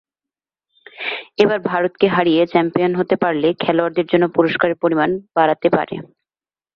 [1.37, 5.95] এবার ভারতকে হারিয়ে চ্যাম্পিয়ন হতে পারলে খেলোয়াড়দের জন্য পুরস্কারের পরিমাণ বাড়তে পারে।